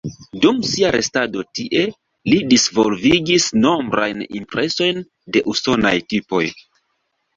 Dum 0.43 0.61
sia 0.69 0.87
restado 0.95 1.43
tie, 1.59 1.83
li 2.31 2.39
disvolvigis 2.53 3.45
nombrajn 3.67 4.25
impresojn 4.41 5.05
de 5.37 5.45
usonaj 5.55 5.97
tipoj. 6.15 6.45